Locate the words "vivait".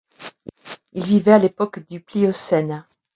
1.03-1.33